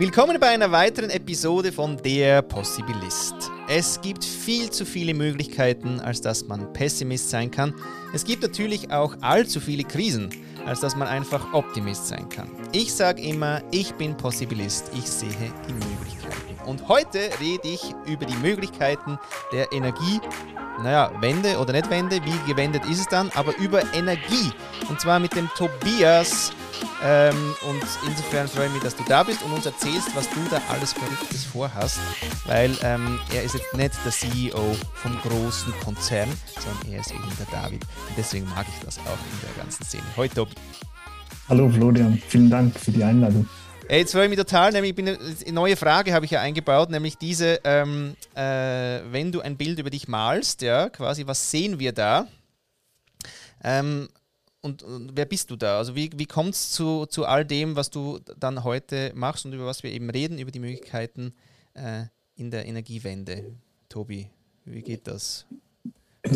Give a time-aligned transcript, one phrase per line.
[0.00, 3.34] Willkommen bei einer weiteren Episode von Der Possibilist.
[3.68, 7.74] Es gibt viel zu viele Möglichkeiten, als dass man Pessimist sein kann.
[8.14, 10.30] Es gibt natürlich auch allzu viele Krisen,
[10.64, 12.48] als dass man einfach Optimist sein kann.
[12.72, 16.58] Ich sage immer, ich bin Possibilist, ich sehe die Möglichkeiten.
[16.64, 19.18] Und heute rede ich über die Möglichkeiten
[19.52, 20.18] der Energie,
[20.82, 24.50] naja, Wende oder nicht Wende, wie gewendet ist es dann, aber über Energie.
[24.88, 26.52] Und zwar mit dem Tobias
[27.02, 30.40] ähm, und insofern freue ich mich, dass du da bist und uns erzählst, was du
[30.50, 31.98] da alles Verrücktes vorhast,
[32.46, 37.22] weil ähm, er ist jetzt nicht der CEO vom großen Konzern, sondern er ist eben
[37.38, 37.82] der David.
[37.82, 40.04] Und deswegen mag ich das auch in der ganzen Szene.
[40.16, 40.52] Heute Tobi.
[41.48, 43.46] Hallo Florian, vielen Dank für die Einladung.
[43.88, 47.18] Jetzt freue ich mich total, nämlich bin, eine neue Frage habe ich ja eingebaut, nämlich
[47.18, 51.92] diese, ähm, äh, wenn du ein Bild über dich malst, ja, quasi, was sehen wir
[51.92, 52.28] da?
[53.64, 54.08] Ähm,
[54.60, 55.78] und, und, wer bist du da?
[55.78, 59.52] Also wie, wie kommt es zu, zu all dem, was du dann heute machst und
[59.52, 61.34] über was wir eben reden, über die Möglichkeiten
[61.74, 62.04] äh,
[62.36, 63.56] in der Energiewende?
[63.88, 64.30] Tobi,
[64.64, 65.46] wie geht das?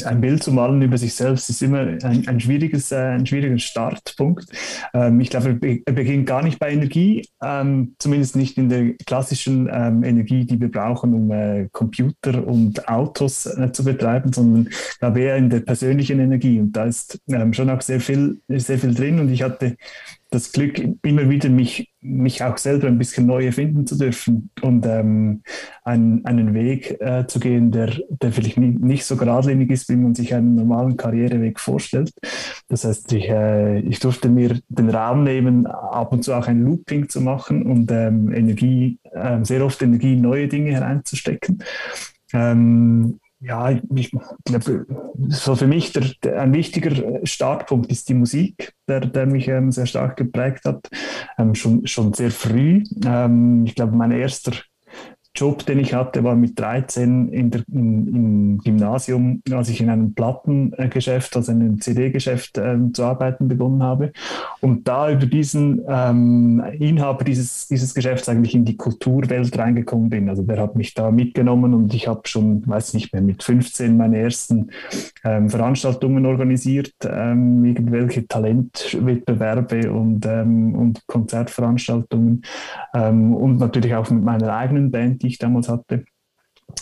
[0.04, 3.58] Ein Bild zu malen über sich selbst ist immer ein, ein, schwieriges, äh, ein schwieriger
[3.58, 4.46] Startpunkt.
[4.92, 9.68] Ähm, ich glaube, er beginnt gar nicht bei Energie, ähm, zumindest nicht in der klassischen
[9.72, 15.20] ähm, Energie, die wir brauchen, um äh, Computer und Autos äh, zu betreiben, sondern glaube
[15.20, 16.60] eher in der persönlichen Energie.
[16.60, 19.20] Und da ist ähm, schon auch sehr viel, sehr viel drin.
[19.20, 19.76] Und ich hatte
[20.34, 24.84] das Glück, immer wieder mich, mich auch selber ein bisschen neu erfinden zu dürfen und
[24.84, 25.42] ähm,
[25.84, 29.96] einen, einen Weg äh, zu gehen, der, der vielleicht nicht, nicht so geradlinig ist, wie
[29.96, 32.12] man sich einen normalen Karriereweg vorstellt.
[32.68, 36.64] Das heißt, ich, äh, ich durfte mir den Raum nehmen, ab und zu auch ein
[36.64, 41.62] Looping zu machen und ähm, Energie, äh, sehr oft Energie in neue Dinge hereinzustecken.
[42.32, 44.10] Ähm, ja, ich
[44.44, 44.86] glaube,
[45.28, 49.70] so für mich der, der, ein wichtiger Startpunkt ist die Musik, der, der mich ähm,
[49.70, 50.88] sehr stark geprägt hat,
[51.36, 52.82] ähm, schon, schon sehr früh.
[53.04, 54.52] Ähm, ich glaube, mein erster
[55.36, 59.90] Job, den ich hatte, war mit 13 in der, in, im Gymnasium, als ich in
[59.90, 64.12] einem Plattengeschäft, also in einem CD-Geschäft äh, zu arbeiten begonnen habe.
[64.60, 70.28] Und da über diesen ähm, Inhaber dieses, dieses Geschäfts eigentlich in die Kulturwelt reingekommen bin.
[70.28, 73.96] Also der hat mich da mitgenommen und ich habe schon, weiß nicht mehr, mit 15
[73.96, 74.70] meine ersten
[75.24, 82.42] ähm, Veranstaltungen organisiert, ähm, irgendwelche Talentwettbewerbe und, ähm, und Konzertveranstaltungen
[82.94, 86.04] ähm, und natürlich auch mit meiner eigenen Band die ich damals hatte.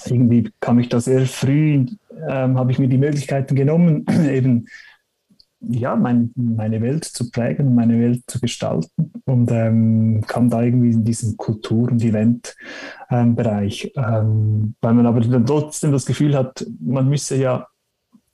[0.06, 1.86] Irgendwie kam ich da sehr früh,
[2.28, 4.66] ähm, habe ich mir die Möglichkeiten genommen, eben
[5.68, 10.90] ja, mein, meine Welt zu prägen meine Welt zu gestalten und ähm, kam da irgendwie
[10.90, 16.66] in diesen Kultur- und Eventbereich, ähm, ähm, weil man aber dann trotzdem das Gefühl hat,
[16.80, 17.68] man müsse ja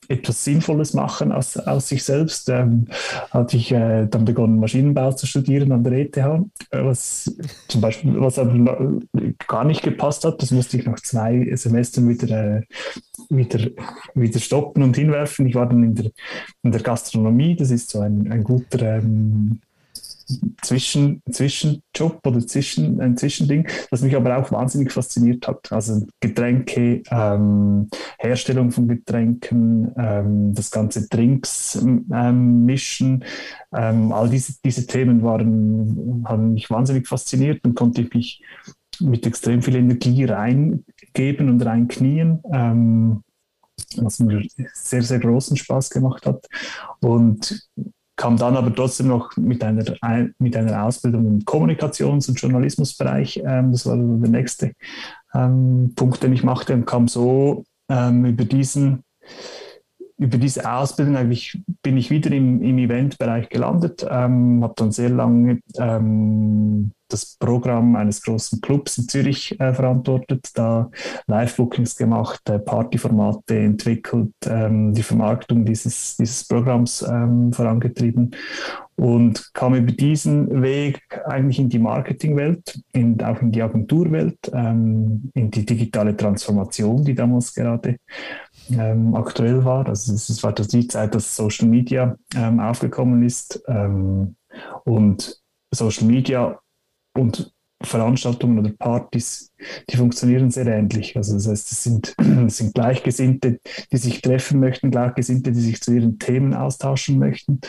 [0.09, 2.49] etwas Sinnvolles machen aus, aus sich selbst.
[2.49, 2.87] Ähm,
[3.31, 7.35] hatte ich äh, dann begonnen, Maschinenbau zu studieren an der ETH, äh, was
[7.69, 8.99] zum Beispiel, was aber
[9.47, 10.43] gar nicht gepasst hat.
[10.43, 12.63] Das musste ich nach zwei Semestern wieder, äh,
[13.29, 13.71] wieder,
[14.15, 15.47] wieder stoppen und hinwerfen.
[15.47, 16.11] Ich war dann in der,
[16.63, 19.61] in der Gastronomie, das ist so ein, ein guter ähm,
[20.63, 25.71] zwischen, Zwischenjob oder zwischen, ein Zwischending, das mich aber auch wahnsinnig fasziniert hat.
[25.73, 33.25] Also Getränke, ähm, Herstellung von Getränken, ähm, das ganze Drinks ähm, mischen,
[33.75, 38.43] ähm, all diese, diese Themen waren, haben mich wahnsinnig fasziniert und konnte ich mich
[39.01, 42.41] mit extrem viel Energie reingeben und reinknien.
[42.53, 43.23] Ähm,
[43.97, 44.43] was mir
[44.75, 46.47] sehr, sehr großen Spaß gemacht hat.
[47.01, 47.69] Und
[48.19, 49.85] kam dann aber trotzdem noch mit einer,
[50.39, 53.43] mit einer Ausbildung im Kommunikations- und Journalismusbereich.
[53.45, 54.73] Ähm, das war der nächste
[55.33, 59.05] ähm, Punkt, den ich machte und kam so ähm, über diesen
[60.19, 65.11] über diese Ausbildung eigentlich bin ich wieder im, im Eventbereich gelandet, ähm, habe dann sehr
[65.11, 70.91] lange ähm, das Programm eines großen Clubs in Zürich äh, verantwortet, da
[71.27, 78.35] Live-Bookings gemacht, äh, Partyformate entwickelt, ähm, die Vermarktung dieses, dieses Programms ähm, vorangetrieben
[78.99, 85.31] und kam über diesen Weg eigentlich in die Marketingwelt, in, auch in die Agenturwelt, ähm,
[85.35, 87.97] in die digitale Transformation, die damals gerade
[88.71, 89.87] ähm, aktuell war.
[89.87, 94.35] Also es war die Zeit, dass Social Media ähm, aufgekommen ist ähm,
[94.85, 95.41] und
[95.71, 96.59] Social Media
[97.19, 99.53] und Veranstaltungen oder Partys,
[99.89, 101.17] die funktionieren sehr ähnlich.
[101.17, 102.15] Also das heißt, es sind,
[102.47, 103.61] es sind Gleichgesinnte,
[103.93, 107.61] die sich treffen möchten, Gleichgesinnte, die sich zu ihren Themen austauschen möchten.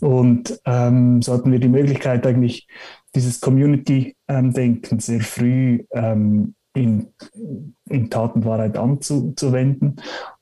[0.00, 2.66] Und ähm, so hatten wir die Möglichkeit, eigentlich
[3.14, 7.14] dieses Community-Denken sehr früh ähm, in,
[7.88, 9.96] in Tat und Wahrheit anzuwenden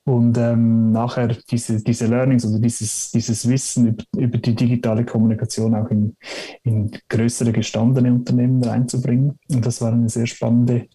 [0.05, 5.75] und ähm, nachher diese, diese Learnings oder dieses, dieses Wissen über, über die digitale Kommunikation
[5.75, 6.15] auch in,
[6.63, 9.39] in größere gestandene Unternehmen reinzubringen.
[9.51, 10.89] Und das war eine sehr spannende,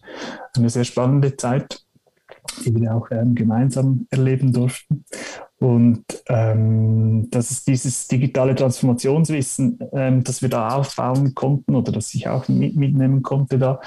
[0.56, 1.84] eine sehr spannende Zeit,
[2.64, 5.04] die wir auch ähm, gemeinsam erleben durften.
[5.58, 12.14] Und ähm, dass es dieses digitale Transformationswissen, ähm, das wir da aufbauen konnten oder das
[12.14, 13.80] ich auch mit, mitnehmen konnte, da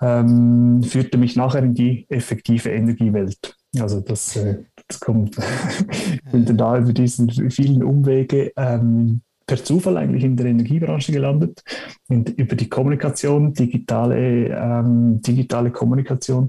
[0.00, 3.57] ähm, führte mich nachher in die effektive Energiewelt.
[3.78, 5.36] Also das, äh, das kommt,
[5.90, 11.62] ich bin da über diesen vielen Umwege ähm, per Zufall eigentlich in der Energiebranche gelandet,
[12.08, 16.48] und über die Kommunikation, digitale, ähm, digitale Kommunikation.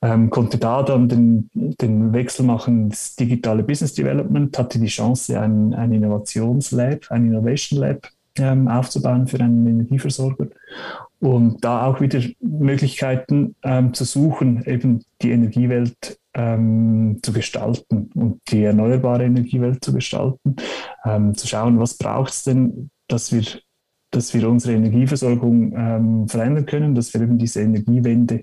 [0.00, 5.40] Ähm, konnte da dann den, den Wechsel machen ins digitale Business Development, hatte die Chance,
[5.40, 10.46] ein, ein Innovationslab, ein Innovation Lab ähm, aufzubauen für einen Energieversorger
[11.20, 18.40] und da auch wieder Möglichkeiten ähm, zu suchen, eben die Energiewelt ähm, zu gestalten und
[18.48, 20.56] die erneuerbare Energiewelt zu gestalten,
[21.04, 23.42] ähm, zu schauen, was braucht es denn, dass wir,
[24.12, 28.42] dass wir unsere Energieversorgung ähm, verändern können, dass wir eben diese Energiewende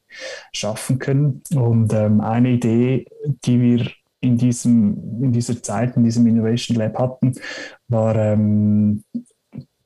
[0.51, 1.41] schaffen können.
[1.55, 3.05] Und ähm, eine Idee,
[3.45, 7.33] die wir in, diesem, in dieser Zeit, in diesem Innovation Lab hatten,
[7.87, 9.03] war ähm,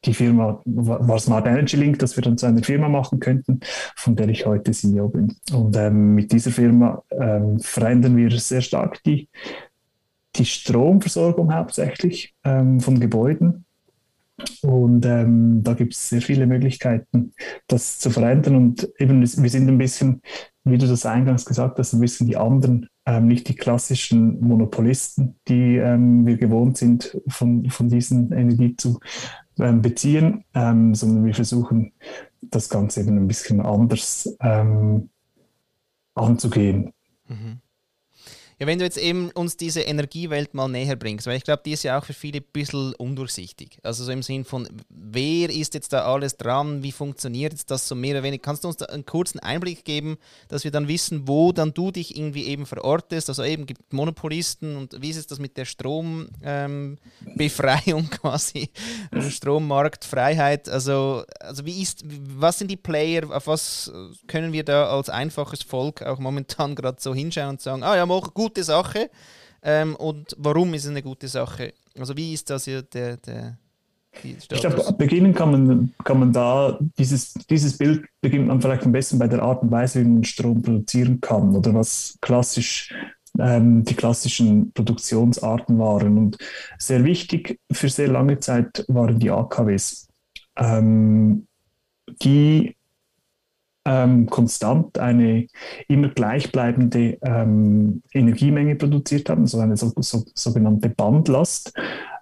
[0.06, 3.60] die Firma war Smart Energy Link, dass wir dann zu einer Firma machen könnten,
[3.96, 5.36] von der ich heute CEO bin.
[5.52, 9.28] Und ähm, mit dieser Firma ähm, verändern wir sehr stark die,
[10.36, 13.66] die Stromversorgung hauptsächlich ähm, von Gebäuden.
[14.62, 17.34] Und ähm, da gibt es sehr viele Möglichkeiten,
[17.68, 18.56] das zu verändern.
[18.56, 20.22] Und eben, wir sind ein bisschen,
[20.64, 25.36] wie du das eingangs gesagt hast, ein bisschen die anderen, ähm, nicht die klassischen Monopolisten,
[25.50, 29.00] die ähm, wir gewohnt sind, von, von diesen Energie zu ähm,
[29.82, 31.92] beziehen, ähm, sondern wir versuchen
[32.42, 35.10] das Ganze eben ein bisschen anders ähm,
[36.16, 36.94] anzugehen.
[37.28, 37.60] Mhm.
[38.60, 41.72] Ja, wenn du jetzt eben uns diese Energiewelt mal näher bringst, weil ich glaube, die
[41.72, 43.78] ist ja auch für viele ein bisschen undurchsichtig.
[43.84, 47.88] Also so im Sinn von, wer ist jetzt da alles dran, wie funktioniert jetzt das
[47.88, 48.42] so mehr oder weniger?
[48.42, 50.18] Kannst du uns da einen kurzen Einblick geben,
[50.50, 53.30] dass wir dann wissen, wo dann du dich irgendwie eben verortest?
[53.30, 58.72] Also eben gibt Monopolisten und wie ist es das mit der Strombefreiung ähm, quasi,
[59.10, 60.68] also Strommarktfreiheit?
[60.68, 63.90] Also, also wie ist, was sind die Player, auf was
[64.28, 68.06] können wir da als einfaches Volk auch momentan gerade so hinschauen und sagen, ah ja,
[68.06, 69.10] mach gut gute Sache.
[69.62, 71.74] Ähm, und warum ist es eine gute Sache?
[71.98, 73.58] Also wie ist das hier der, der
[74.24, 78.92] ich glaube, beginnen kann man, kann man da, dieses, dieses Bild beginnt man vielleicht am
[78.92, 82.94] besten bei der Art und Weise, wie man Strom produzieren kann oder was klassisch
[83.38, 86.18] ähm, die klassischen Produktionsarten waren.
[86.18, 86.38] Und
[86.80, 90.08] sehr wichtig für sehr lange Zeit waren die AKWs,
[90.58, 91.48] ähm,
[92.24, 92.76] die
[93.90, 95.48] ähm, konstant eine
[95.88, 101.74] immer gleichbleibende ähm, Energiemenge produziert haben, so eine so, so, sogenannte Bandlast.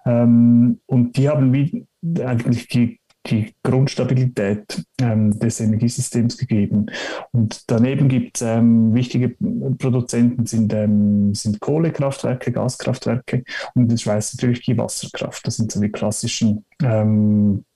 [0.06, 1.86] Ähm, und die haben wie
[2.24, 6.86] eigentlich die, die Grundstabilität ähm, des Energiesystems gegeben.
[7.32, 9.36] Und daneben gibt es ähm, wichtige
[9.78, 13.44] Produzenten, sind, ähm, sind Kohlekraftwerke, Gaskraftwerke
[13.74, 15.46] und in der Schweiz natürlich die Wasserkraft.
[15.46, 16.64] Das sind so die klassischen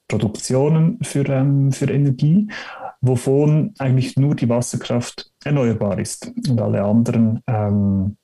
[0.09, 1.25] Produktionen für,
[1.73, 2.49] für Energie
[3.02, 8.16] wovon eigentlich nur die Wasserkraft erneuerbar ist und alle anderen ähm,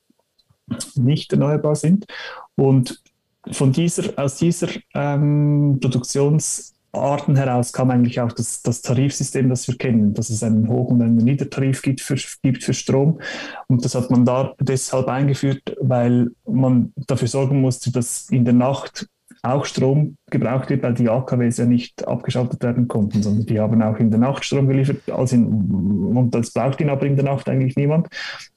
[0.94, 2.06] nicht erneuerbar sind.
[2.54, 3.02] Und
[3.50, 9.76] von dieser, aus dieser ähm, Produktionsarten heraus kam eigentlich auch das, das, Tarifsystem, das wir
[9.76, 13.20] kennen, dass es einen Hoch- und einen Niedertarif gibt für, gibt für Strom.
[13.66, 18.54] Und das hat man da deshalb eingeführt, weil man dafür sorgen musste, dass in der
[18.54, 19.08] Nacht
[19.48, 23.82] auch Strom gebraucht wird, weil die AKWs ja nicht abgeschaltet werden konnten, sondern die haben
[23.82, 25.08] auch in der Nacht Strom geliefert.
[25.10, 28.08] Also in, und das braucht ihn aber in der Nacht eigentlich niemand.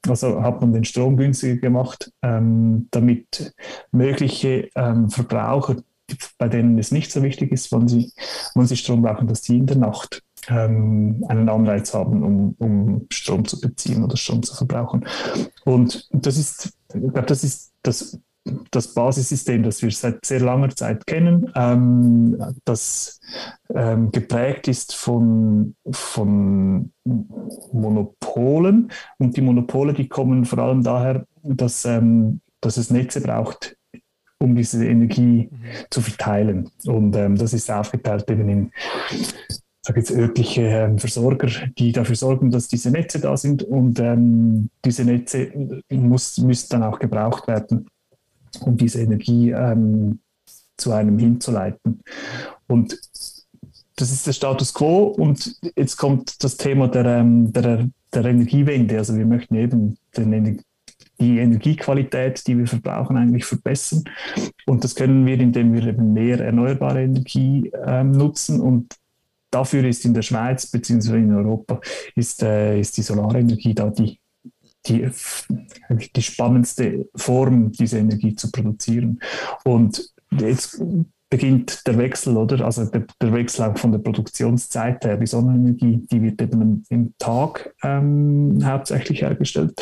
[0.07, 3.53] Also hat man den Strom günstiger gemacht, ähm, damit
[3.91, 5.77] mögliche ähm, Verbraucher,
[6.38, 8.12] bei denen es nicht so wichtig ist, wann sie,
[8.55, 13.07] wann sie Strom brauchen, dass die in der Nacht ähm, einen Anreiz haben, um, um
[13.12, 15.05] Strom zu beziehen oder Strom zu verbrauchen.
[15.63, 18.19] Und das ist, ich glaube, das ist das
[18.71, 23.19] das Basissystem, das wir seit sehr langer Zeit kennen, ähm, das
[23.74, 26.91] ähm, geprägt ist von, von
[27.71, 28.91] Monopolen.
[29.19, 33.77] Und die Monopole, die kommen vor allem daher, dass, ähm, dass es Netze braucht,
[34.39, 35.62] um diese Energie mhm.
[35.89, 36.69] zu verteilen.
[36.86, 38.71] Und ähm, das ist aufgeteilt eben in
[39.83, 41.48] sage jetzt örtliche ähm, Versorger,
[41.79, 45.51] die dafür sorgen, dass diese Netze da sind und ähm, diese Netze
[45.89, 47.88] muss, müssen dann auch gebraucht werden
[48.62, 50.20] um diese Energie ähm,
[50.77, 52.01] zu einem hinzuleiten.
[52.68, 52.98] Und
[53.96, 58.98] das ist der Status quo und jetzt kommt das Thema der, ähm, der, der Energiewende.
[58.98, 60.62] Also wir möchten eben den,
[61.20, 64.03] die Energiequalität, die wir verbrauchen, eigentlich verbessern.
[64.65, 68.60] Und das können wir, indem wir eben mehr erneuerbare Energie ähm, nutzen.
[68.60, 68.96] Und
[69.51, 71.18] dafür ist in der Schweiz bzw.
[71.18, 71.80] in Europa
[72.15, 74.20] ist, äh, ist die Solarenergie da die,
[74.88, 75.09] die,
[76.15, 79.19] die spannendste Form, diese Energie zu produzieren.
[79.63, 80.81] Und jetzt
[81.31, 82.63] beginnt der Wechsel, oder?
[82.65, 85.17] Also der, der, Wechsel auch von der Produktionszeit her.
[85.17, 89.73] Die Sonnenenergie, die wird eben im Tag ähm, hauptsächlich hergestellt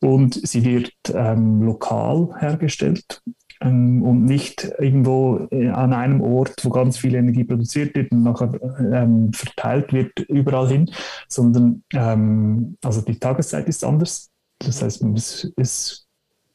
[0.00, 3.22] und sie wird ähm, lokal hergestellt
[3.60, 8.22] ähm, und nicht irgendwo äh, an einem Ort, wo ganz viel Energie produziert wird und
[8.22, 8.52] nachher
[8.92, 10.90] ähm, verteilt wird überall hin,
[11.28, 14.30] sondern ähm, also die Tageszeit ist anders.
[14.58, 16.06] Das heißt, es, es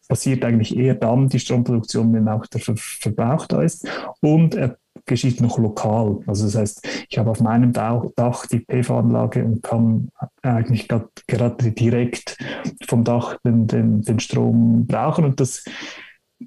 [0.08, 3.88] passiert eigentlich eher dann die Stromproduktion, wenn auch der Ver Verbrauch da ist.
[4.20, 6.20] Und er geschieht noch lokal.
[6.28, 10.10] Also das heißt, ich habe auf meinem Dach die PV-Anlage und kann
[10.42, 12.38] eigentlich gerade direkt
[12.88, 15.26] vom Dach den, den, den Strom brauchen.
[15.26, 15.64] Und das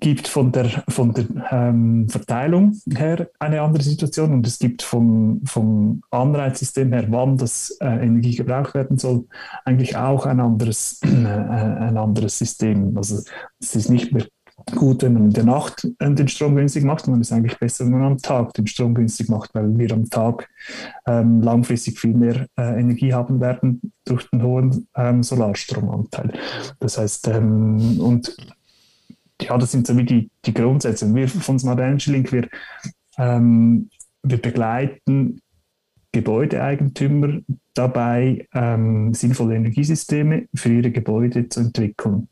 [0.01, 5.41] gibt von der, von der ähm, Verteilung her eine andere Situation und es gibt vom,
[5.45, 9.27] vom Anreizsystem her, wann das äh, Energie gebraucht werden soll,
[9.65, 12.97] eigentlich auch ein anderes, äh, ein anderes System.
[12.97, 13.23] Also
[13.61, 14.27] es ist nicht mehr
[14.75, 17.59] gut, wenn man in der Nacht äh, den Strom günstig macht, sondern es ist eigentlich
[17.59, 20.49] besser, wenn man am Tag den Strom günstig macht, weil wir am Tag
[21.07, 26.33] ähm, langfristig viel mehr äh, Energie haben werden durch den hohen ähm, Solarstromanteil.
[26.79, 28.37] Das heißt, ähm, und
[29.41, 31.07] ja, das sind so wie die, die Grundsätze.
[31.07, 32.49] Und wir von Smart Energy Link, wir,
[33.19, 33.89] ähm,
[34.23, 35.41] wir begleiten
[36.13, 37.41] Gebäudeeigentümer
[37.75, 42.29] dabei, ähm, sinnvolle Energiesysteme für ihre Gebäude zu entwickeln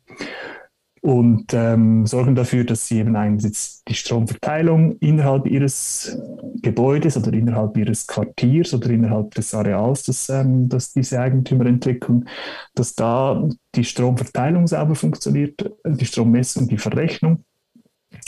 [1.03, 6.17] und ähm, sorgen dafür, dass sie eben einerseits die Stromverteilung innerhalb ihres
[6.63, 12.29] Gebäudes oder innerhalb ihres Quartiers oder innerhalb des Areals, das, ähm, das diese Eigentümer entwickeln,
[12.77, 17.43] dass da die Stromverteilung sauber funktioniert, die Strommessung, die Verrechnung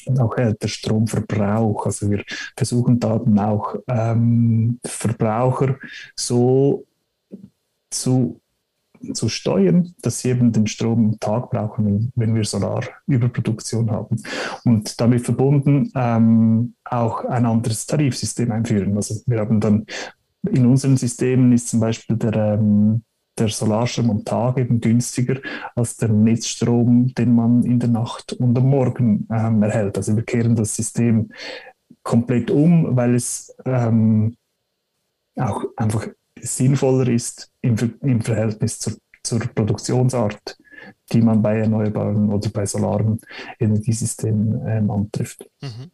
[0.07, 1.87] und auch äh, der Stromverbrauch.
[1.87, 2.25] Also wir
[2.57, 5.77] versuchen da dann auch ähm, Verbraucher
[6.17, 6.85] so
[7.89, 8.41] zu
[9.13, 14.17] zu steuern, dass sie eben den Strom am Tag brauchen, wenn, wir Solarüberproduktion haben.
[14.65, 18.97] Und damit verbunden ähm, auch ein anderes Tarifsystem einführen.
[18.97, 19.87] Also wir haben dann
[20.51, 23.03] in unseren Systemen ist zum Beispiel der, ähm,
[23.39, 25.41] der Solarstrom am Tag eben günstiger
[25.75, 29.97] als der Netzstrom, den man in der Nacht und am Morgen ähm, erhält.
[29.97, 31.31] Also wir kehren das System
[32.03, 34.37] komplett um, weil es ähm,
[35.37, 36.09] auch einfach
[36.47, 40.57] sinnvoller ist im, im Verhältnis zur, zur Produktionsart,
[41.13, 43.21] die man bei erneuerbaren oder bei solaren
[43.59, 45.49] Energiesystemen ähm, antrifft.
[45.61, 45.91] Mhm.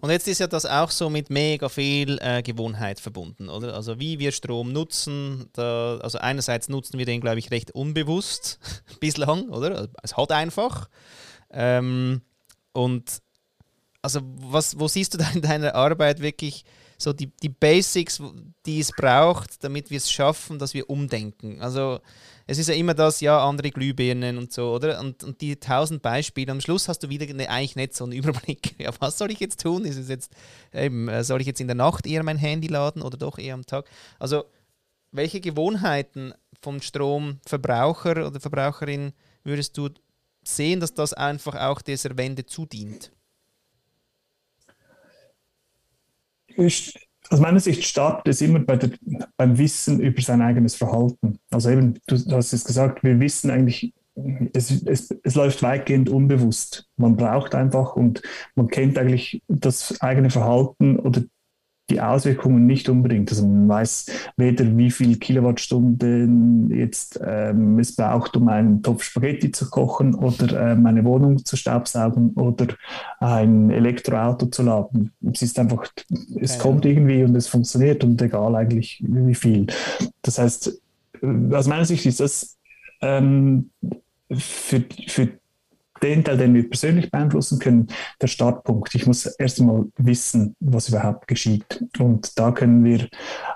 [0.00, 3.74] Und jetzt ist ja das auch so mit mega viel äh, Gewohnheit verbunden, oder?
[3.74, 8.58] Also wie wir Strom nutzen, da, also einerseits nutzen wir den, glaube ich, recht unbewusst
[9.00, 9.76] bislang, oder?
[9.76, 10.88] Also es hat einfach.
[11.50, 12.20] Ähm,
[12.72, 13.22] und
[14.02, 16.64] also was, wo siehst du da in deiner Arbeit wirklich
[16.98, 18.22] so die, die Basics,
[18.66, 21.60] die es braucht, damit wir es schaffen, dass wir umdenken.
[21.60, 22.00] Also
[22.46, 25.00] es ist ja immer das, ja, andere Glühbirnen und so, oder?
[25.00, 28.12] Und, und die tausend Beispiele, am Schluss hast du wieder ne, eigentlich nicht so einen
[28.14, 28.78] Überblick.
[28.78, 29.84] Ja, was soll ich jetzt tun?
[29.84, 30.32] Ist es jetzt,
[30.72, 33.54] eben, äh, soll ich jetzt in der Nacht eher mein Handy laden oder doch eher
[33.54, 33.88] am Tag?
[34.18, 34.44] Also
[35.10, 39.12] welche Gewohnheiten vom Stromverbraucher oder Verbraucherin
[39.44, 39.90] würdest du
[40.42, 43.10] sehen, dass das einfach auch dieser Wende zudient?
[46.56, 46.98] Ist,
[47.30, 48.90] aus meiner Sicht startet es immer bei der,
[49.36, 51.38] beim Wissen über sein eigenes Verhalten.
[51.50, 53.94] Also eben, du, hast es gesagt, wir wissen eigentlich,
[54.52, 56.86] es, es, es läuft weitgehend unbewusst.
[56.96, 58.22] Man braucht einfach und
[58.54, 61.22] man kennt eigentlich das eigene Verhalten oder
[61.90, 63.30] die Auswirkungen nicht unbedingt.
[63.30, 69.52] Also man weiß weder, wie viel Kilowattstunden jetzt ähm, es braucht, um einen Topf Spaghetti
[69.52, 72.68] zu kochen oder äh, meine Wohnung zu staubsaugen oder
[73.20, 75.12] ein Elektroauto zu laden.
[75.32, 75.86] Es ist einfach,
[76.40, 79.66] es ja, kommt irgendwie und es funktioniert und egal eigentlich wie viel.
[80.22, 80.80] Das heißt,
[81.22, 82.56] äh, aus meiner Sicht ist das
[83.02, 83.70] ähm,
[84.32, 85.28] für, für
[86.04, 87.88] den Teil, den wir persönlich beeinflussen können,
[88.20, 88.94] der Startpunkt.
[88.94, 91.84] Ich muss erst einmal wissen, was überhaupt geschieht.
[91.98, 93.08] Und da können wir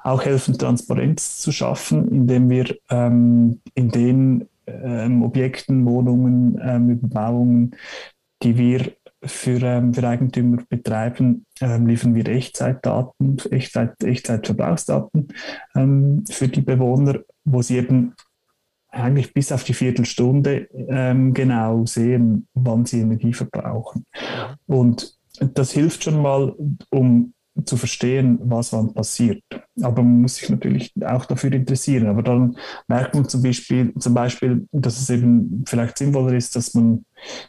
[0.03, 7.77] auch helfen, Transparenz zu schaffen, indem wir ähm, in den ähm, Objekten, Wohnungen, ähm, Überbauungen,
[8.43, 8.93] die wir
[9.25, 15.29] für, ähm, für Eigentümer betreiben, ähm, liefern wir Echtzeitdaten, Echtzeit, Echtzeitverbrauchsdaten
[15.75, 18.15] ähm, für die Bewohner, wo sie eben
[18.91, 24.05] eigentlich bis auf die Viertelstunde ähm, genau sehen, wann sie Energie verbrauchen.
[24.67, 25.19] Und
[25.55, 26.55] das hilft schon mal,
[26.91, 29.43] um zu verstehen, was wann passiert.
[29.83, 32.07] Aber man muss sich natürlich auch dafür interessieren.
[32.07, 36.75] Aber dann merkt man zum Beispiel, zum Beispiel dass es eben vielleicht sinnvoller ist, dass
[36.75, 37.05] man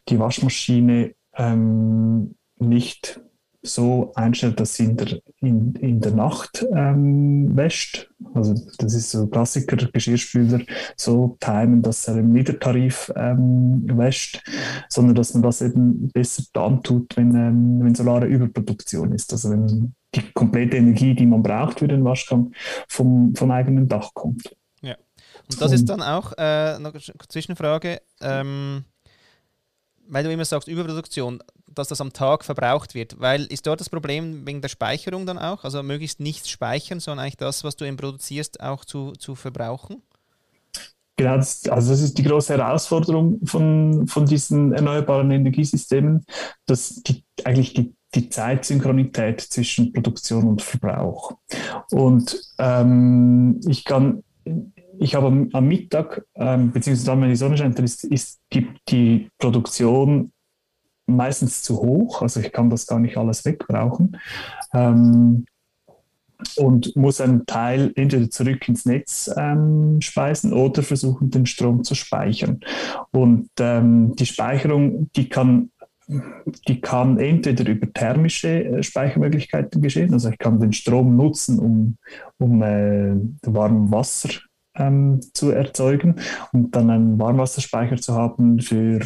[0.08, 3.22] die Waschmaschine ähm, nicht
[3.62, 8.10] so einstellt, dass sie in der, in, in der Nacht ähm, wäscht.
[8.34, 10.62] Also das ist so ein Klassiker, Geschirrspüler
[10.96, 14.42] so timen, dass er im Niedertarif ähm, wäscht,
[14.88, 19.32] sondern dass man das eben besser dann tut, wenn, ähm, wenn solare Überproduktion ist.
[19.34, 22.54] Also wenn die komplette Energie, die man braucht für den Waschgang,
[22.88, 24.56] vom, vom eigenen Dach kommt.
[24.82, 24.96] Ja.
[25.50, 28.02] Und das ist dann auch äh, noch eine Zwischenfrage.
[28.22, 28.86] Ähm,
[30.10, 31.42] weil du immer sagst, Überproduktion,
[31.74, 33.20] dass das am Tag verbraucht wird.
[33.20, 35.64] Weil ist dort das Problem wegen der Speicherung dann auch?
[35.64, 40.02] Also möglichst nichts speichern, sondern eigentlich das, was du eben produzierst, auch zu, zu verbrauchen?
[41.18, 46.24] Genau, also das ist die große Herausforderung von, von diesen erneuerbaren Energiesystemen,
[46.66, 51.34] dass die, eigentlich die, die Zeitsynchronität zwischen Produktion und Verbrauch.
[51.92, 54.24] Und ähm, ich kann
[55.00, 58.68] ich habe am, Mittag, ähm, beziehungsweise dann, wenn die Sonne scheint, dann ist, ist die,
[58.90, 60.32] die Produktion
[61.16, 62.22] meistens zu hoch.
[62.22, 64.18] Also ich kann das gar nicht alles wegbrauchen.
[64.74, 65.46] Ähm,
[66.56, 71.96] und muss einen Teil entweder zurück ins Netz ähm, speisen oder versuchen, den Strom zu
[71.96, 72.62] speichern.
[73.12, 75.72] Und ähm, die Speicherung, die kann,
[76.68, 81.98] die kann entweder über thermische äh, Speichermöglichkeiten geschehen, also ich kann den Strom nutzen, um,
[82.38, 84.30] um äh, warmes Wasser
[84.76, 86.16] ähm, zu erzeugen
[86.54, 89.06] und dann einen Warmwasserspeicher zu haben für,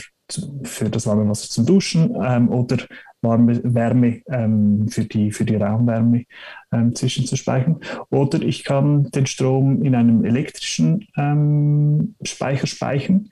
[0.63, 2.77] für das warme Wasser zum Duschen ähm, oder
[3.21, 6.25] warme Wärme ähm, für, die, für die Raumwärme
[6.71, 7.79] ähm, zwischenzuspeichern.
[8.09, 13.29] Oder ich kann den Strom in einem elektrischen ähm, Speicher speichern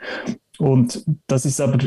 [0.62, 1.80] und das ist aber,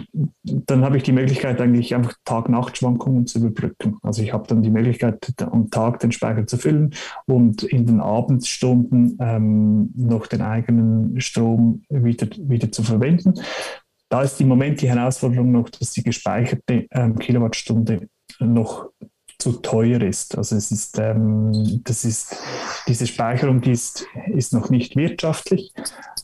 [0.43, 3.99] dann habe ich die Möglichkeit, eigentlich einfach Tag-Nacht-Schwankungen zu überbrücken.
[4.03, 6.93] Also ich habe dann die Möglichkeit, am Tag den Speicher zu füllen
[7.27, 13.35] und in den Abendstunden ähm, noch den eigenen Strom wieder, wieder zu verwenden.
[14.15, 18.91] Da ist im Moment die Herausforderung noch, dass die gespeicherte ähm, Kilowattstunde noch
[19.41, 20.39] zu teuer ist.
[20.39, 22.37] Also es ist, ähm, das ist,
[22.87, 25.73] diese Speicherung die ist, ist noch nicht wirtschaftlich.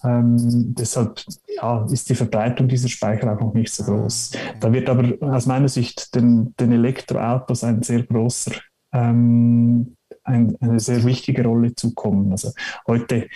[0.04, 0.36] Ähm,
[0.78, 4.36] deshalb ja, ist die Verbreitung dieser Speicher auch noch nicht so groß.
[4.60, 8.52] Da wird aber aus meiner Sicht den, den Elektroautos ein sehr großer,
[8.92, 12.30] ähm, ein, eine sehr wichtige Rolle zukommen.
[12.30, 12.52] Also
[12.86, 13.26] heute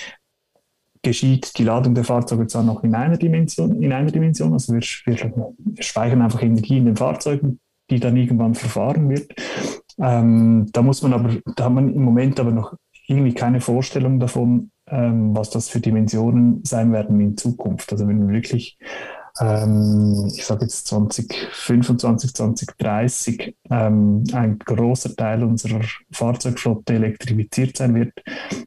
[1.05, 4.81] geschieht die Ladung der Fahrzeuge zwar noch in einer Dimension, in einer Dimension also wir,
[4.81, 9.33] wir speichern einfach Energie in den Fahrzeugen, die dann irgendwann verfahren wird.
[9.99, 12.75] Ähm, da muss man aber, da hat man im Moment aber noch
[13.07, 17.93] irgendwie keine Vorstellung davon, ähm, was das für Dimensionen sein werden in Zukunft.
[17.93, 18.79] Also wenn wir wirklich,
[19.41, 28.13] ähm, ich sage jetzt 2025, 2030, ähm, ein großer Teil unserer Fahrzeugflotte elektrifiziert sein wird,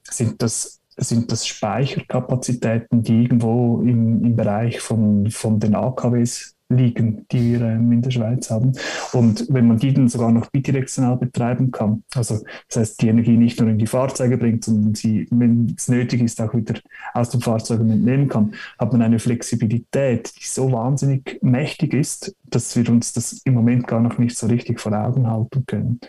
[0.03, 7.25] sind das sind das Speicherkapazitäten, die irgendwo im, im Bereich von, von den AKWs liegen,
[7.31, 8.73] die wir ähm, in der Schweiz haben.
[9.13, 13.37] Und wenn man die dann sogar noch bidirektional betreiben kann, also das heißt, die Energie
[13.37, 16.79] nicht nur in die Fahrzeuge bringt, sondern sie, wenn es nötig ist, auch wieder
[17.13, 22.75] aus den Fahrzeugen entnehmen kann, hat man eine Flexibilität, die so wahnsinnig mächtig ist, dass
[22.75, 25.99] wir uns das im Moment gar noch nicht so richtig vor Augen halten können.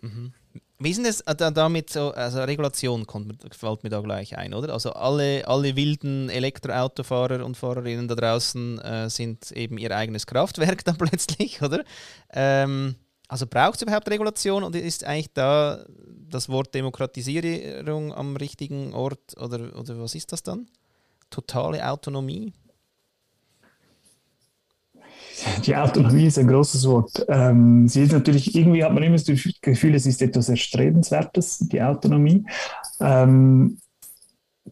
[0.00, 0.32] Mhm.
[0.82, 4.54] Wie ist denn das äh, damit so, also Regulation kommt, fällt mir da gleich ein,
[4.54, 4.72] oder?
[4.72, 10.82] Also alle, alle wilden Elektroautofahrer und Fahrerinnen da draußen äh, sind eben ihr eigenes Kraftwerk
[10.86, 11.84] dann plötzlich, oder?
[12.32, 12.94] Ähm,
[13.28, 15.84] also braucht es überhaupt Regulation und ist eigentlich da
[16.30, 20.66] das Wort Demokratisierung am richtigen Ort oder, oder was ist das dann?
[21.28, 22.54] Totale Autonomie?
[25.66, 27.24] Die Autonomie ist ein großes Wort.
[27.28, 29.26] Ähm, sie ist natürlich, irgendwie hat man immer das
[29.60, 32.44] Gefühl, es ist etwas Erstrebenswertes, die Autonomie.
[33.00, 33.78] Ähm,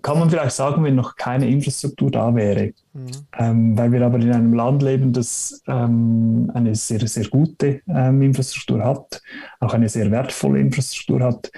[0.02, 2.72] kann man vielleicht sagen, wenn noch keine Infrastruktur da wäre.
[2.92, 3.10] Mhm.
[3.38, 8.22] Ähm, weil wir aber in einem Land leben, das ähm, eine sehr, sehr gute ähm,
[8.22, 9.20] Infrastruktur hat,
[9.60, 11.50] auch eine sehr wertvolle Infrastruktur hat,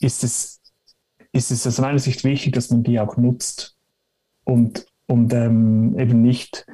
[0.00, 0.60] ist es,
[1.32, 3.76] ist es aus meiner Sicht wichtig, dass man die auch nutzt
[4.44, 6.66] und, und ähm, eben nicht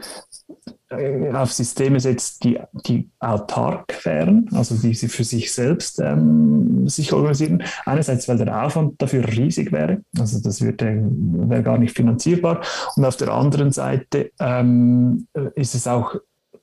[1.34, 7.12] auf Systeme setzt, die, die autark wären, also die sie für sich selbst ähm, sich
[7.12, 7.62] organisieren.
[7.84, 12.62] Einerseits, weil der Aufwand dafür riesig wäre, also das wäre gar nicht finanzierbar.
[12.96, 16.16] Und auf der anderen Seite ähm, ist es auch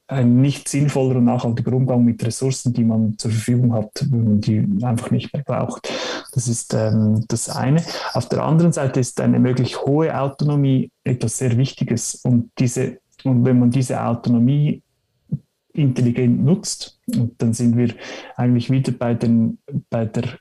[0.10, 4.42] ein nicht sinnvoller und nachhaltiger Umgang mit Ressourcen, die man zur Verfügung hat, wenn man
[4.42, 5.92] die einfach nicht mehr braucht.
[6.32, 7.84] Das ist ähm, das eine.
[8.14, 13.46] Auf der anderen Seite ist eine möglich hohe Autonomie etwas sehr Wichtiges und diese und
[13.46, 14.82] wenn man diese Autonomie
[15.74, 17.00] intelligent nutzt.
[17.16, 17.94] Und dann sind wir
[18.36, 20.40] eigentlich wieder bei, den, bei, der,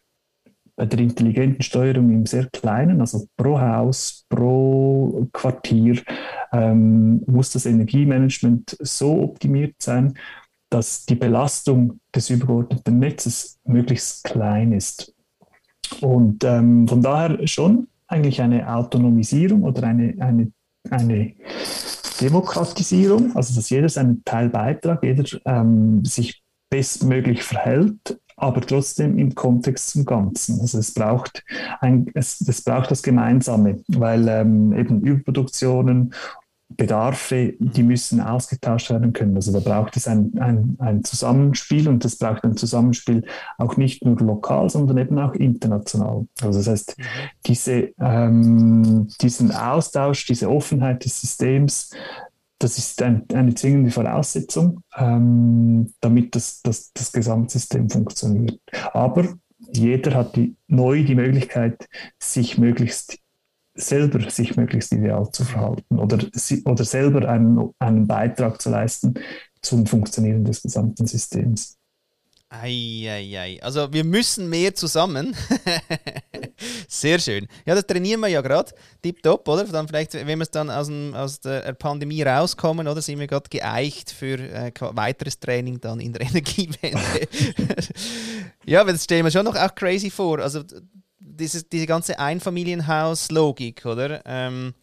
[0.77, 6.03] bei der intelligenten Steuerung im sehr kleinen, also pro Haus, pro Quartier,
[6.53, 10.15] ähm, muss das Energiemanagement so optimiert sein,
[10.71, 15.15] dass die Belastung des übergeordneten Netzes möglichst klein ist.
[16.01, 20.53] Und ähm, von daher schon eigentlich eine Autonomisierung oder eine, eine,
[20.91, 21.35] eine
[22.21, 29.35] Demokratisierung, also dass jeder seinen Teil beitragt, jeder ähm, sich bestmöglich verhält, aber trotzdem im
[29.35, 30.61] Kontext zum Ganzen.
[30.61, 31.45] Also es braucht,
[31.81, 36.15] ein, es, es braucht das Gemeinsame, weil ähm, eben Überproduktionen
[36.71, 39.35] Bedarfe, die müssen ausgetauscht werden können.
[39.37, 43.25] Also da braucht es ein, ein, ein Zusammenspiel und das braucht ein Zusammenspiel
[43.57, 46.27] auch nicht nur lokal, sondern eben auch international.
[46.43, 47.03] Also das heißt, mhm.
[47.47, 51.91] diese, ähm, diesen Austausch, diese Offenheit des Systems,
[52.59, 58.61] das ist ein, eine zwingende Voraussetzung, ähm, damit das, das, das Gesamtsystem funktioniert.
[58.93, 59.25] Aber
[59.73, 63.19] jeder hat die, neu die Möglichkeit, sich möglichst
[63.79, 66.19] selber sich möglichst ideal zu verhalten oder,
[66.65, 69.15] oder selber einen, einen Beitrag zu leisten
[69.63, 71.79] zum Funktionieren des gesamten Systems.
[72.51, 73.63] Eieiei.
[73.63, 75.37] Also wir müssen mehr zusammen.
[76.89, 77.47] Sehr schön.
[77.67, 78.73] Ja, das trainieren wir ja gerade.
[79.03, 79.65] Tipptopp, oder?
[79.65, 83.27] Dann vielleicht, wenn wir es dann aus, dem, aus der Pandemie rauskommen, oder sind wir
[83.27, 87.29] gerade geeicht für äh, weiteres Training dann in der Energiewende.
[88.65, 90.39] ja, aber das stellen wir schon noch auch crazy vor.
[90.39, 90.65] Also
[91.39, 94.23] dieses, diese ganze Einfamilienhaus-Logik, oder?
[94.27, 94.75] Ähm,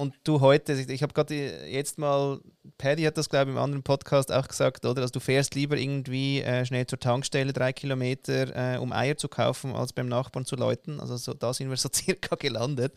[0.00, 2.40] und du heute, ich habe gerade jetzt mal,
[2.78, 5.02] Paddy hat das glaube ich im anderen Podcast auch gesagt, oder?
[5.02, 9.28] Also du fährst lieber irgendwie äh, schnell zur Tankstelle drei Kilometer, äh, um Eier zu
[9.28, 11.00] kaufen, als beim Nachbarn zu läuten.
[11.00, 12.94] Also so, da sind wir so circa gelandet,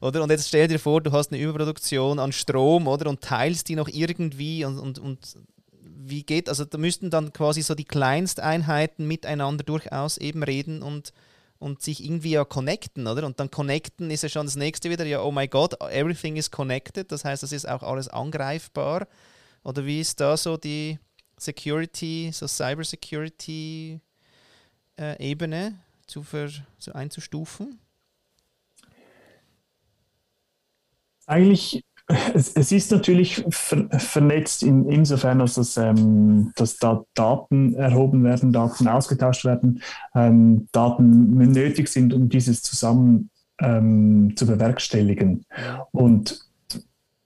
[0.00, 0.22] oder?
[0.22, 3.10] Und jetzt stell dir vor, du hast eine Überproduktion an Strom, oder?
[3.10, 5.18] Und teilst die noch irgendwie und, und, und
[5.82, 11.12] wie geht, also da müssten dann quasi so die Kleinsteinheiten miteinander durchaus eben reden und
[11.58, 13.26] und sich irgendwie ja connecten, oder?
[13.26, 16.50] Und dann connecten ist ja schon das nächste wieder, ja, oh my God, everything is
[16.50, 19.06] connected, das heißt, es ist auch alles angreifbar.
[19.62, 20.98] Oder wie ist da so die
[21.38, 24.00] Security, so Cybersecurity
[24.98, 27.80] äh, Ebene zu, ver, zu einzustufen?
[31.26, 31.85] Eigentlich
[32.34, 38.22] es, es, ist natürlich ver, vernetzt in, insofern, als das, ähm, dass da Daten erhoben
[38.22, 39.82] werden, Daten ausgetauscht werden,
[40.14, 45.44] ähm, Daten nötig sind, um dieses zusammen ähm, zu bewerkstelligen.
[45.90, 46.46] Und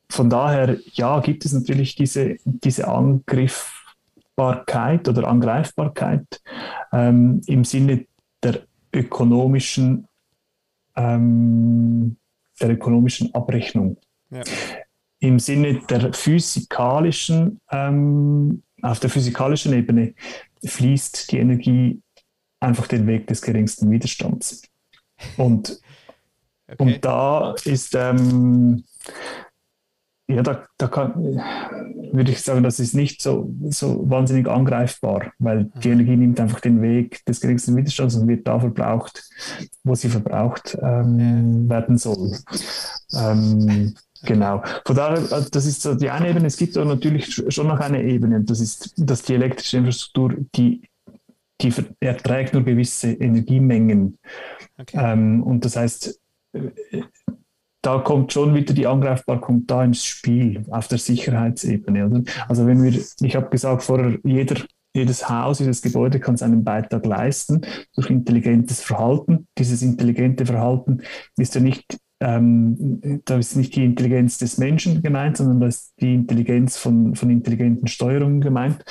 [0.09, 6.41] von daher, ja, gibt es natürlich diese, diese Angriffbarkeit oder Angreifbarkeit
[6.93, 8.07] ähm, im Sinne
[8.43, 8.63] der
[8.95, 10.09] ökonomischen,
[10.97, 12.17] ähm,
[12.61, 13.99] der ökonomischen Abrechnung.
[14.31, 14.43] Ja.
[15.19, 20.15] Im Sinne der physikalischen, ähm, auf der physikalischen Ebene
[20.65, 22.01] fließt die Energie
[22.61, 24.63] einfach den Weg des geringsten Widerstands.
[25.37, 25.81] Und,
[26.69, 26.83] okay.
[26.83, 28.85] und da ist, ähm,
[30.29, 31.15] ja, da, da kann,
[32.13, 35.95] würde ich sagen, das ist nicht so, so wahnsinnig angreifbar, weil die mhm.
[35.95, 39.29] Energie nimmt einfach den Weg des geringsten Widerstands und wird da verbraucht,
[39.83, 41.77] wo sie verbraucht ähm, ja.
[41.77, 42.39] werden soll.
[43.13, 44.63] Ähm, Genau.
[44.85, 46.47] Von daher, also das ist so die eine Ebene.
[46.47, 50.83] Es gibt aber natürlich schon noch eine Ebene, das ist, dass die elektrische Infrastruktur, die,
[51.61, 54.19] die erträgt nur gewisse Energiemengen.
[54.79, 54.99] Okay.
[55.01, 56.21] Ähm, und das heißt,
[56.53, 57.03] äh,
[57.83, 62.07] da kommt schon wieder die Angreifbarkeit kommt da ins Spiel auf der Sicherheitsebene.
[62.07, 62.23] Oder?
[62.47, 64.57] Also wenn wir, ich habe gesagt vorher, jeder
[64.93, 67.61] jedes Haus, jedes Gebäude kann seinen Beitrag leisten
[67.95, 69.47] durch intelligentes Verhalten.
[69.57, 71.03] Dieses intelligente Verhalten
[71.37, 75.95] ist ja nicht ähm, da ist nicht die Intelligenz des Menschen gemeint, sondern da ist
[76.01, 78.85] die Intelligenz von, von intelligenten Steuerungen gemeint.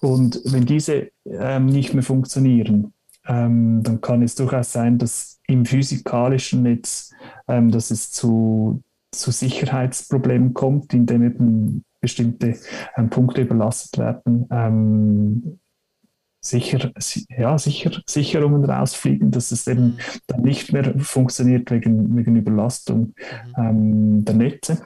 [0.00, 2.94] Und wenn diese ähm, nicht mehr funktionieren,
[3.26, 7.12] ähm, dann kann es durchaus sein, dass im physikalischen Netz,
[7.48, 12.56] ähm, dass es zu, zu Sicherheitsproblemen kommt, indem eben bestimmte
[12.96, 14.46] ähm, Punkte überlastet werden.
[16.42, 16.90] Sicher,
[17.36, 19.98] ja, sicher, Sicherungen rausfliegen, dass es eben mhm.
[20.26, 23.14] dann nicht mehr funktioniert wegen, wegen Überlastung
[23.54, 23.54] mhm.
[23.58, 24.82] ähm, der Netze.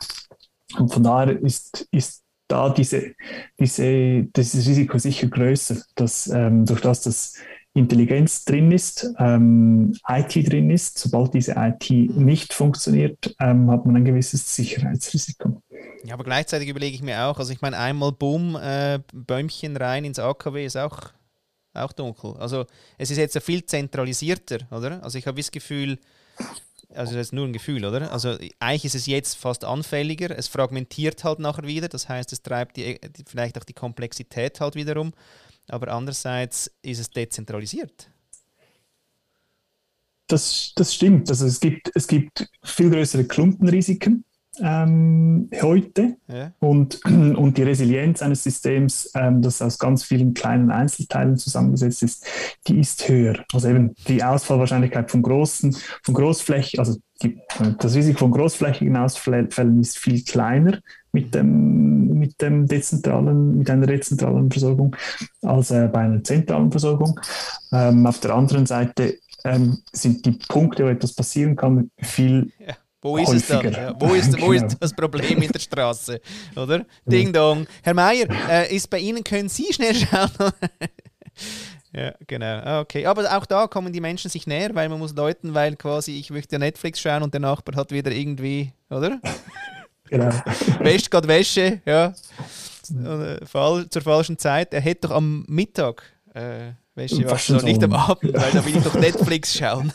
[0.78, 3.14] Und von daher ist, ist da diese,
[3.58, 7.34] diese, dieses Risiko sicher größer, dass ähm, durch das, dass
[7.72, 12.24] Intelligenz drin ist, ähm, IT drin ist, sobald diese IT mhm.
[12.24, 15.62] nicht funktioniert, ähm, hat man ein gewisses Sicherheitsrisiko.
[16.04, 20.04] Ja, aber gleichzeitig überlege ich mir auch, also ich meine, einmal Boom, äh, Bäumchen rein
[20.04, 21.12] ins AKW ist auch
[21.74, 22.34] auch dunkel.
[22.38, 22.66] Also
[22.98, 25.02] es ist jetzt viel zentralisierter, oder?
[25.02, 25.98] Also ich habe das Gefühl,
[26.94, 28.12] also das ist nur ein Gefühl, oder?
[28.12, 32.42] Also eigentlich ist es jetzt fast anfälliger, es fragmentiert halt nachher wieder, das heißt, es
[32.42, 35.12] treibt die, vielleicht auch die Komplexität halt wiederum,
[35.68, 38.10] aber andererseits ist es dezentralisiert.
[40.26, 41.28] Das, das stimmt.
[41.28, 44.24] Also es gibt, es gibt viel größere Klumpenrisiken
[44.60, 46.52] ähm, heute ja.
[46.60, 52.26] und, und die Resilienz eines Systems, ähm, das aus ganz vielen kleinen Einzelteilen zusammengesetzt ist,
[52.66, 53.44] die ist höher.
[53.52, 57.38] Also eben die Ausfallwahrscheinlichkeit von großen, von Großflächen, also die,
[57.78, 60.80] das Risiko von großflächigen Ausfällen ist viel kleiner
[61.12, 64.96] mit dem, mit dem dezentralen, mit einer dezentralen Versorgung
[65.42, 67.20] als äh, bei einer zentralen Versorgung.
[67.72, 72.74] Ähm, auf der anderen Seite ähm, sind die Punkte, wo etwas passieren kann, viel ja
[73.04, 73.70] wo ist es dann?
[73.70, 74.52] Ja, wo, ist, wo genau.
[74.52, 76.20] ist das Problem in der Straße?
[76.56, 76.86] Oder?
[77.04, 77.66] Ding dong.
[77.82, 80.30] Herr Meier, äh, ist bei Ihnen, können Sie schnell schauen?
[81.92, 82.60] ja, genau.
[82.64, 83.04] Ah, okay.
[83.04, 86.30] Aber auch da kommen die Menschen sich näher, weil man muss deuten, weil quasi ich
[86.30, 89.20] möchte Netflix schauen und der Nachbar hat wieder irgendwie, oder?
[90.10, 90.28] Genau.
[90.80, 92.12] Wäscht gerade Wäsche, ja.
[93.46, 94.74] Fall, zur falschen Zeit.
[94.74, 96.02] Er hätte doch am Mittag
[96.34, 99.94] äh, Wäsche waschen, nicht am Abend, weil da will ich doch Netflix schauen.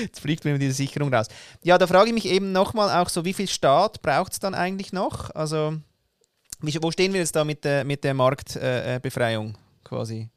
[0.00, 1.26] Jetzt fliegt mir diese Sicherung raus.
[1.62, 4.54] Ja, da frage ich mich eben nochmal auch so, wie viel Staat braucht es dann
[4.54, 5.30] eigentlich noch?
[5.34, 5.76] Also,
[6.60, 10.30] wo stehen wir jetzt da mit der, mit der Marktbefreiung äh, quasi?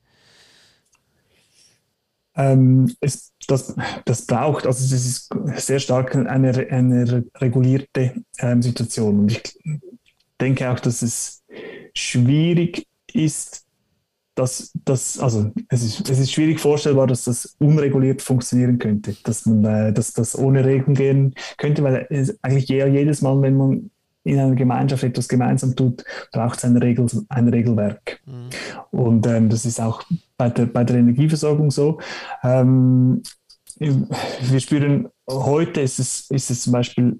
[2.35, 3.75] Ähm, es, das,
[4.05, 9.19] das braucht, also es ist sehr stark eine, eine regulierte ähm, Situation.
[9.19, 9.59] Und ich
[10.39, 11.43] denke auch, dass es
[11.93, 13.65] schwierig ist,
[14.39, 19.45] dass das, also es ist, es ist schwierig vorstellbar, dass das unreguliert funktionieren könnte, dass
[19.45, 23.91] man, äh, dass das ohne Regeln gehen könnte, weil es eigentlich jedes Mal, wenn man
[24.23, 28.21] in einer Gemeinschaft etwas gemeinsam tut, braucht es ein, Regel, ein Regelwerk.
[28.25, 28.49] Mhm.
[28.91, 30.03] Und ähm, das ist auch
[30.37, 31.99] bei der, bei der Energieversorgung so.
[32.43, 33.21] Ähm,
[33.77, 37.19] wir spüren, heute ist es, ist es zum Beispiel,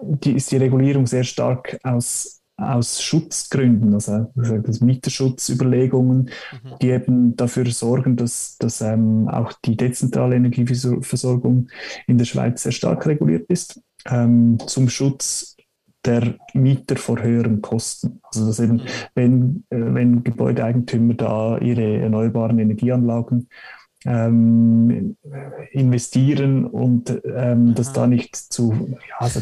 [0.00, 6.78] die, ist die Regulierung sehr stark aus aus Schutzgründen, also das Mieterschutzüberlegungen, mhm.
[6.80, 11.68] die eben dafür sorgen, dass, dass ähm, auch die dezentrale Energieversorgung
[12.06, 15.56] in der Schweiz sehr stark reguliert ist, ähm, zum Schutz
[16.04, 18.20] der Mieter vor höheren Kosten.
[18.24, 18.80] Also dass eben, mhm.
[19.14, 23.48] wenn, äh, wenn Gebäudeeigentümer da ihre erneuerbaren Energieanlagen
[24.06, 25.16] ähm,
[25.70, 29.40] investieren und ähm, dass da nicht zu ja, also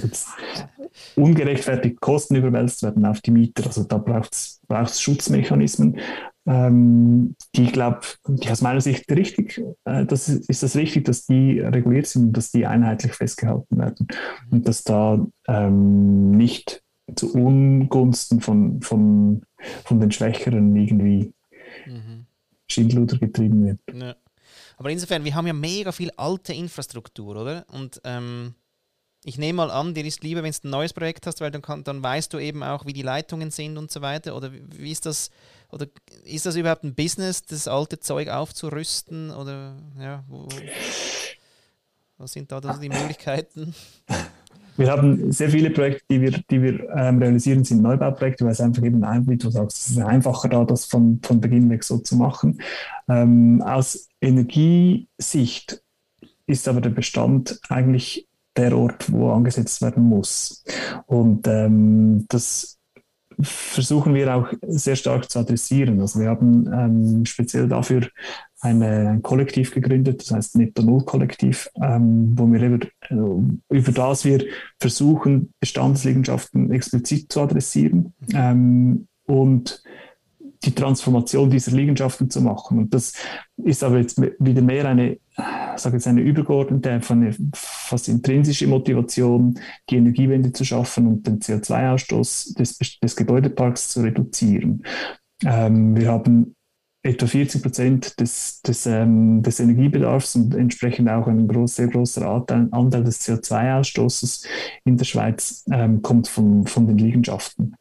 [1.17, 3.67] ungerechtfertigt Kosten überwälzt werden auf die Mieter.
[3.67, 5.99] Also da braucht es Schutzmechanismen,
[6.47, 11.05] ähm, die, ich glaube, die aus meiner Sicht richtig, äh, das ist, ist das richtig,
[11.05, 14.09] dass die reguliert sind und dass die einheitlich festgehalten werden
[14.51, 16.83] und dass da ähm, nicht
[17.15, 19.43] zu Ungunsten von, von,
[19.85, 21.33] von den Schwächeren irgendwie
[21.87, 22.27] mhm.
[22.69, 23.81] Schindluder getrieben wird.
[23.93, 24.15] Ja.
[24.81, 27.67] Aber insofern, wir haben ja mega viel alte Infrastruktur, oder?
[27.71, 28.55] Und ähm,
[29.25, 31.61] ich nehme mal an, dir ist lieber, wenn du ein neues Projekt hast, weil dann,
[31.61, 34.35] kann, dann weißt du eben auch, wie die Leitungen sind und so weiter.
[34.35, 35.31] Oder wie ist das,
[35.69, 35.87] oder
[36.25, 39.31] ist das überhaupt ein Business, das alte Zeug aufzurüsten?
[39.33, 40.49] Oder ja, wo,
[42.17, 43.75] was sind da die Möglichkeiten?
[44.81, 48.63] Wir haben sehr viele Projekte, die wir, die wir ähm, realisieren, sind Neubauprojekte, weil es
[48.63, 51.99] einfach eben, wie du sagst, es ist einfacher da, das von, von Beginn weg so
[51.99, 52.63] zu machen.
[53.07, 55.83] Ähm, aus Energiesicht
[56.47, 60.65] ist aber der Bestand eigentlich der Ort, wo angesetzt werden muss.
[61.05, 62.79] Und ähm, das
[63.39, 66.01] versuchen wir auch sehr stark zu adressieren.
[66.01, 68.09] Also wir haben ähm, speziell dafür
[68.61, 74.25] ein Kollektiv gegründet, das heißt Netto Null Kollektiv, ähm, wo wir über, äh, über das
[74.25, 74.45] wir
[74.79, 79.83] versuchen, Bestandsliegenschaften explizit zu adressieren ähm, und
[80.63, 82.79] die Transformation dieser Liegenschaften zu machen.
[82.79, 83.15] Und das
[83.65, 85.19] ist aber jetzt wieder mehr eine,
[85.77, 92.59] sage jetzt eine übergeordnete, eine fast intrinsische Motivation, die Energiewende zu schaffen und den CO2-Ausstoß
[92.59, 94.85] des, des Gebäudeparks zu reduzieren.
[95.47, 96.55] Ähm, wir haben
[97.03, 102.27] etwa 40 Prozent des, des, ähm, des Energiebedarfs und entsprechend auch ein groß, sehr großer
[102.27, 104.47] Anteil, des CO2-Ausstoßes
[104.85, 107.75] in der Schweiz ähm, kommt von, von den Liegenschaften.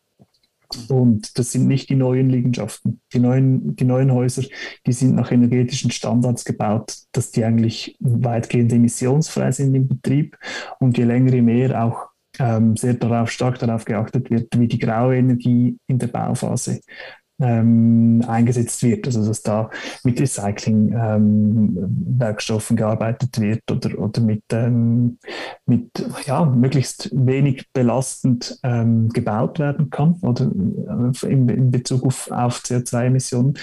[0.88, 3.01] Und das sind nicht die neuen Liegenschaften.
[3.12, 4.43] Die neuen, die neuen Häuser,
[4.86, 10.38] die sind nach energetischen Standards gebaut, dass die eigentlich weitgehend emissionsfrei sind im Betrieb
[10.79, 14.79] und je länger, je mehr auch ähm, sehr darauf, stark darauf geachtet wird, wie die
[14.79, 16.82] graue Energie in der Bauphase
[17.39, 19.69] ähm, eingesetzt wird, also dass da
[20.04, 25.17] mit Recycling-Werkstoffen ähm, gearbeitet wird oder, oder mit, ähm,
[25.65, 25.89] mit
[26.25, 32.60] ja, möglichst wenig belastend ähm, gebaut werden kann oder äh, in, in Bezug auf, auf
[32.60, 33.58] CO2-Emissionen.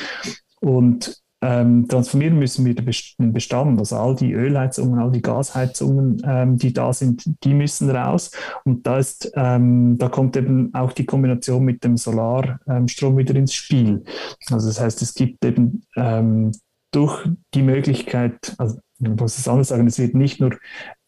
[0.61, 3.79] Und ähm, transformieren müssen wir den Bestand.
[3.79, 8.31] Also all die Ölheizungen, all die Gasheizungen, ähm, die da sind, die müssen raus.
[8.65, 13.55] Und da, ist, ähm, da kommt eben auch die Kombination mit dem Solarstrom wieder ins
[13.55, 14.03] Spiel.
[14.51, 16.53] Also das heißt, es gibt eben ähm,
[16.91, 20.57] durch die Möglichkeit, also ich muss es anders sagen, es wird nicht nur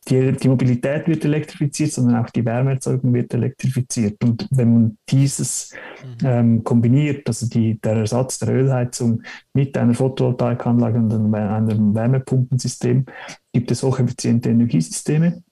[0.09, 4.23] die, die, Mobilität wird elektrifiziert, sondern auch die Wärmeerzeugung wird elektrifiziert.
[4.25, 5.73] Und wenn man dieses
[6.21, 6.27] mhm.
[6.27, 13.07] ähm, kombiniert, also die, der Ersatz der Ölheizung mit einer Photovoltaikanlage und einem Wärmepumpensystem,
[13.53, 15.43] gibt es hocheffiziente Energiesysteme,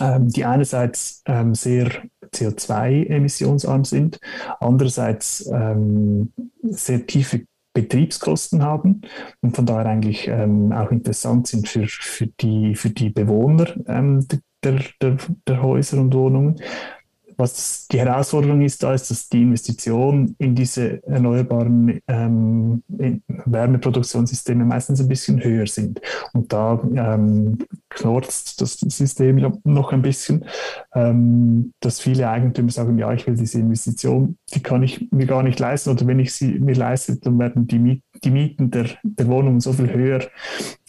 [0.00, 1.90] ähm, die einerseits ähm, sehr
[2.34, 4.18] CO2-emissionsarm sind,
[4.60, 7.46] andererseits ähm, sehr tiefe
[7.82, 9.02] Betriebskosten haben
[9.40, 14.26] und von daher eigentlich ähm, auch interessant sind für, für, die, für die Bewohner ähm,
[14.64, 16.60] der, der, der Häuser und Wohnungen.
[17.38, 25.00] Was die Herausforderung ist, da ist, dass die Investition in diese erneuerbaren ähm, Wärmeproduktionssysteme meistens
[25.00, 26.00] ein bisschen höher sind.
[26.32, 27.58] Und da ähm,
[27.90, 30.44] knurzt das System noch ein bisschen,
[30.94, 35.44] ähm, dass viele Eigentümer sagen, ja, ich will diese Investition, die kann ich mir gar
[35.44, 38.86] nicht leisten oder wenn ich sie mir leiste, dann werden die, Miet die Mieten der,
[39.02, 40.26] der Wohnungen so viel höher,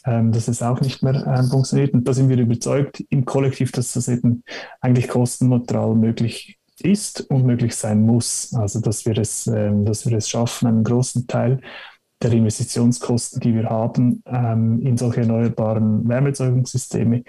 [0.05, 1.93] ähm, dass es auch nicht mehr ähm, funktioniert.
[1.93, 4.43] Und da sind wir überzeugt im Kollektiv, dass das eben
[4.81, 8.53] eigentlich kostenneutral möglich ist und möglich sein muss.
[8.53, 11.61] Also dass wir es, ähm, dass wir es schaffen, einen großen Teil
[12.21, 17.23] der Investitionskosten, die wir haben, ähm, in solche erneuerbaren Wärmeerzeugungssysteme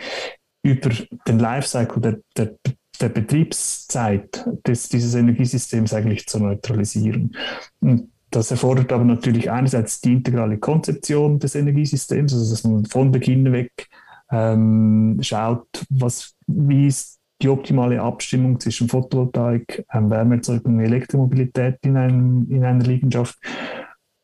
[0.62, 0.90] über
[1.26, 2.56] den Lifecycle der, der,
[3.00, 7.36] der Betriebszeit des, dieses Energiesystems eigentlich zu neutralisieren.
[7.80, 13.10] Und das erfordert aber natürlich einerseits die integrale Konzeption des Energiesystems, also dass man von
[13.10, 13.88] Beginn weg
[14.30, 21.96] ähm, schaut, was, wie ist die optimale Abstimmung zwischen Photovoltaik, ähm, Wärmeerzeugung und Elektromobilität in,
[21.96, 23.38] einem, in einer Liegenschaft.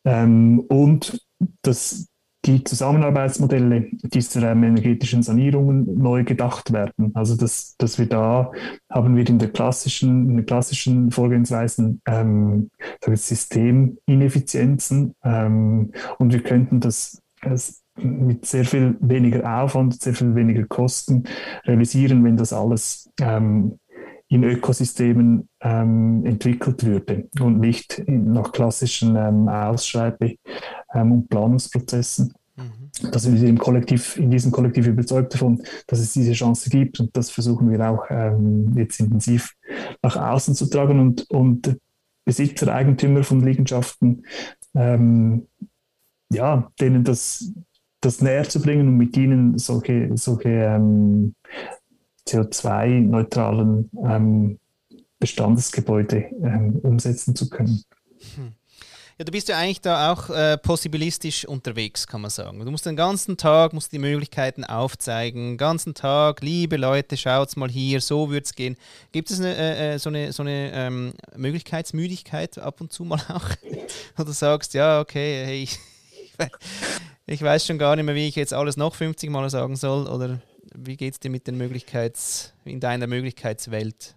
[0.05, 1.19] Ähm, und
[1.61, 2.07] dass
[2.47, 7.11] die Zusammenarbeitsmodelle dieser ähm, energetischen Sanierungen neu gedacht werden.
[7.13, 8.51] Also dass, dass wir da
[8.89, 12.71] haben wir in der klassischen, in den klassischen Vorgehensweisen ähm,
[13.05, 20.65] Systemineffizienzen ähm, und wir könnten das, das mit sehr viel weniger Aufwand, sehr viel weniger
[20.65, 21.23] Kosten
[21.65, 23.79] realisieren, wenn das alles ähm,
[24.29, 30.37] in Ökosystemen ähm, entwickelt würde und nicht nach klassischen ähm, Ausschreibe-
[30.93, 32.33] ähm, und Planungsprozessen.
[32.57, 33.11] Mhm.
[33.11, 36.99] Da sind wir im Kollektiv, in diesem Kollektiv überzeugt davon, dass es diese Chance gibt
[36.99, 39.53] und das versuchen wir auch ähm, jetzt intensiv
[40.01, 41.77] nach außen zu tragen und, und
[42.25, 44.25] Besitzer, Eigentümer von Liegenschaften,
[44.75, 45.47] ähm,
[46.29, 47.53] ja, denen das,
[48.01, 51.35] das näher zu bringen und mit ihnen solche, solche ähm,
[52.27, 54.59] CO2-neutralen ähm,
[55.19, 57.83] Bestandesgebäude ähm, umsetzen zu können.
[58.35, 58.53] Hm.
[59.19, 62.63] Ja, du bist ja eigentlich da auch äh, possibilistisch unterwegs, kann man sagen.
[62.63, 65.53] Du musst den ganzen Tag musst die Möglichkeiten aufzeigen.
[65.53, 68.77] Den ganzen Tag, liebe Leute, schaut's mal hier, so wird's gehen.
[69.11, 73.19] Gibt es eine, äh, äh so eine, so eine ähm, Möglichkeitsmüdigkeit ab und zu mal
[73.29, 73.49] auch?
[74.23, 75.79] Du sagst, ja, okay, hey, ich,
[77.25, 80.05] ich weiß schon gar nicht mehr, wie ich jetzt alles noch 50 Mal sagen soll.
[80.05, 80.41] Oder
[80.75, 84.15] wie geht es dir mit den Möglichkeits, in deiner Möglichkeitswelt?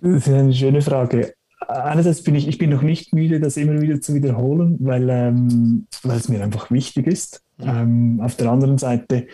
[0.00, 1.32] Das ist eine schöne Frage
[1.68, 5.86] einerseits bin ich, ich bin noch nicht müde, das immer wieder zu wiederholen, weil, ähm,
[6.02, 7.42] weil es mir einfach wichtig ist.
[7.60, 9.26] Ähm, auf der anderen Seite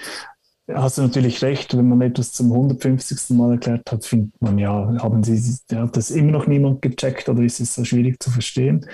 [0.73, 3.37] hast du natürlich recht, wenn man etwas zum 150.
[3.37, 5.41] Mal erklärt hat, findet man ja, haben sie,
[5.75, 8.87] hat das immer noch niemand gecheckt oder ist es so schwierig zu verstehen?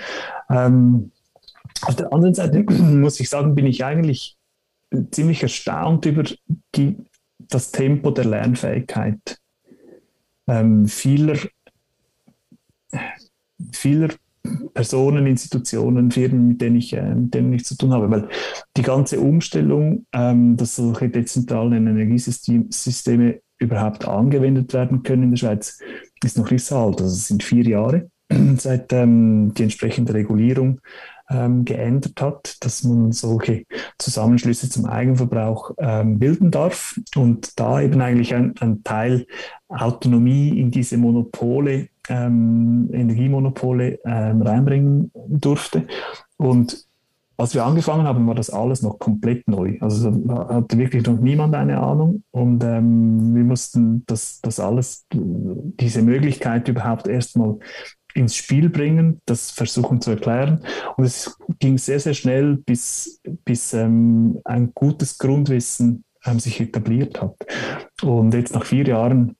[0.49, 1.11] Ähm,
[1.83, 4.35] auf der anderen Seite muss ich sagen, bin ich eigentlich
[5.11, 6.23] ziemlich erstaunt über
[6.75, 6.97] die,
[7.49, 9.39] das Tempo der Lernfähigkeit
[10.47, 11.37] ähm, vieler
[13.71, 14.09] vieler
[14.73, 18.09] Personen, Institutionen, Firmen, mit denen ich, äh, mit denen ich zu tun habe.
[18.09, 18.29] Weil
[18.77, 25.79] die ganze Umstellung, ähm, dass solche dezentralen Energiesysteme überhaupt angewendet werden können in der Schweiz,
[26.23, 27.01] ist noch nicht so alt.
[27.01, 28.09] Also es sind vier Jahre,
[28.57, 30.79] seit ähm, die entsprechende Regulierung
[31.29, 33.65] ähm, geändert hat, dass man solche
[33.97, 39.25] Zusammenschlüsse zum Eigenverbrauch ähm, bilden darf und da eben eigentlich ein, ein Teil
[39.67, 45.87] Autonomie in diese Monopole ähm, Energiemonopole ähm, reinbringen durfte.
[46.37, 46.85] Und
[47.37, 49.77] als wir angefangen haben, war das alles noch komplett neu.
[49.79, 50.11] Also
[50.49, 56.67] hatte wirklich noch niemand eine Ahnung und ähm, wir mussten das, das alles, diese Möglichkeit
[56.67, 57.59] überhaupt erstmal
[58.19, 60.63] ins Spiel bringen, das versuchen zu erklären.
[60.97, 67.21] Und es ging sehr, sehr schnell, bis, bis ähm, ein gutes Grundwissen ähm, sich etabliert
[67.21, 67.35] hat.
[68.03, 69.35] Und jetzt nach vier Jahren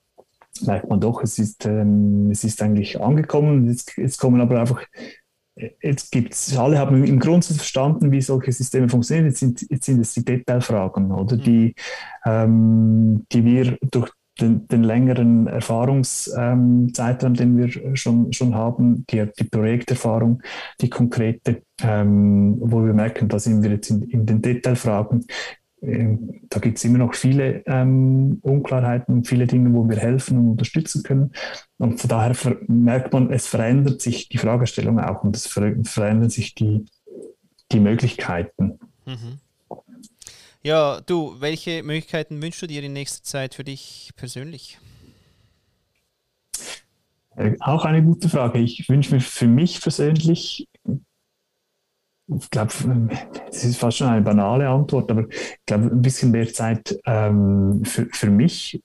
[0.62, 3.68] merkt man doch, es ist, ähm, es ist eigentlich angekommen.
[3.68, 4.84] Jetzt, jetzt kommen aber einfach
[5.82, 9.26] jetzt gibt es, alle haben im Grundsatz verstanden, wie solche Systeme funktionieren.
[9.26, 11.42] Jetzt sind, jetzt sind es die Detailfragen, oder mhm.
[11.42, 11.74] die,
[12.24, 14.10] ähm, die wir durch
[14.40, 20.42] den, den längeren Erfahrungszeitraum, ähm, den wir schon, schon haben, die, die Projekterfahrung,
[20.80, 25.26] die konkrete, ähm, wo wir merken, da sind wir jetzt in, in den Detailfragen.
[25.82, 30.38] Ähm, da gibt es immer noch viele ähm, Unklarheiten und viele Dinge, wo wir helfen
[30.38, 31.32] und unterstützen können.
[31.78, 32.34] Und von daher
[32.68, 36.84] merkt man, es verändert sich die Fragestellung auch und es verändern sich die,
[37.72, 38.78] die Möglichkeiten.
[39.06, 39.38] Mhm.
[40.62, 44.78] Ja, du, welche Möglichkeiten wünschst du dir in nächster Zeit für dich persönlich?
[47.36, 48.58] Äh, auch eine gute Frage.
[48.58, 50.68] Ich wünsche mir für mich persönlich,
[52.26, 52.72] ich glaube,
[53.50, 57.82] es ist fast schon eine banale Antwort, aber ich glaube, ein bisschen mehr Zeit ähm,
[57.84, 58.82] für, für mich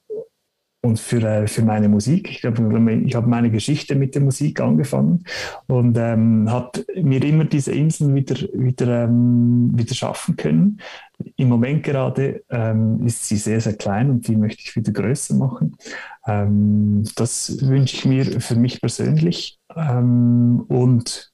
[0.85, 2.29] und für, äh, für meine Musik.
[2.29, 5.23] Ich glaube, ich habe meine Geschichte mit der Musik angefangen
[5.67, 10.79] und ähm, habe mir immer diese Inseln wieder, wieder, ähm, wieder schaffen können.
[11.37, 15.33] Im Moment gerade ähm, ist sie sehr, sehr klein und die möchte ich wieder größer
[15.35, 15.75] machen.
[16.27, 19.59] Ähm, das wünsche ich mir für mich persönlich.
[19.75, 21.31] Ähm, und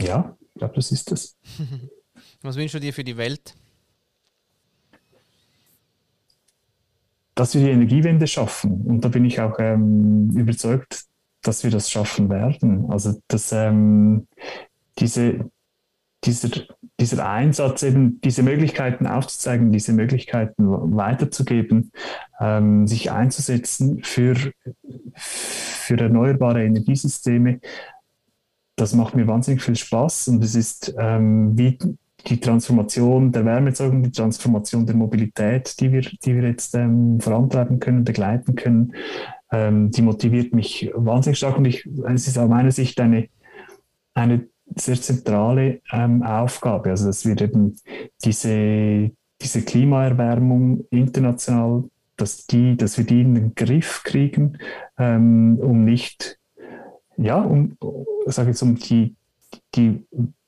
[0.00, 1.36] ja, ich glaube, das ist das.
[2.42, 3.54] Was wünschst du dir für die Welt?
[7.34, 8.82] Dass wir die Energiewende schaffen.
[8.86, 11.04] Und da bin ich auch ähm, überzeugt,
[11.42, 12.90] dass wir das schaffen werden.
[12.90, 14.26] Also dass ähm,
[14.98, 15.50] diese,
[16.24, 16.48] dieser,
[17.00, 21.92] dieser Einsatz, eben diese Möglichkeiten aufzuzeigen, diese Möglichkeiten weiterzugeben,
[22.40, 24.36] ähm, sich einzusetzen für,
[25.14, 27.60] für erneuerbare Energiesysteme,
[28.76, 31.78] das macht mir wahnsinnig viel Spaß und es ist ähm, wie
[32.26, 37.80] die Transformation der Wärmeerzeugung, die Transformation der Mobilität, die wir, die wir jetzt ähm, vorantreiben
[37.80, 38.94] können, begleiten können,
[39.52, 43.28] ähm, die motiviert mich wahnsinnig stark und ich, es ist aus meiner Sicht eine,
[44.14, 47.76] eine sehr zentrale ähm, Aufgabe, also dass wir eben
[48.24, 49.10] diese,
[49.40, 51.84] diese Klimaerwärmung international,
[52.16, 54.58] dass, die, dass wir die in den Griff kriegen,
[54.98, 56.38] ähm, um nicht,
[57.16, 57.76] ja, um,
[58.26, 59.14] sage jetzt, um die,
[59.74, 60.04] die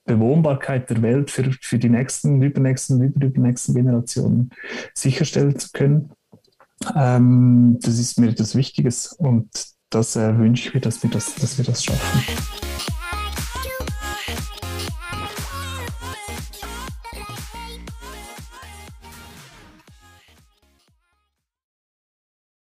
[0.07, 4.50] Bewohnbarkeit der Welt für, für die nächsten, übernächsten, übernächsten Generationen
[4.94, 6.11] sicherstellen zu können.
[6.94, 9.48] Ähm, das ist mir das Wichtiges und
[9.90, 12.55] das äh, wünsche ich mir, dass wir das, dass wir das schaffen.